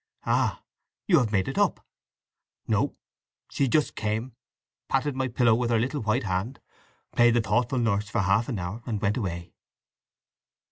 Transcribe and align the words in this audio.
"Ah! 0.25 0.63
You 1.05 1.19
have 1.19 1.31
made 1.31 1.47
it 1.47 1.59
up?" 1.59 1.85
"No… 2.67 2.95
She 3.51 3.67
just 3.67 3.93
came, 3.93 4.33
patted 4.89 5.15
my 5.15 5.27
pillow 5.27 5.53
with 5.53 5.69
her 5.69 5.77
little 5.77 6.01
white 6.01 6.23
hand, 6.23 6.59
played 7.11 7.35
the 7.35 7.41
thoughtful 7.41 7.77
nurse 7.77 8.09
for 8.09 8.21
half 8.21 8.49
an 8.49 8.57
hour, 8.57 8.81
and 8.87 8.99
went 8.99 9.17
away." 9.17 9.53